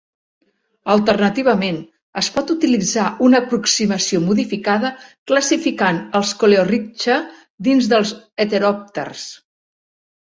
[0.91, 1.75] Alternativament,
[2.21, 4.91] es pot utilitzar una aproximació modificada
[5.31, 7.19] classificant els coleorrhyncha
[7.69, 9.27] dins dels heteròpters.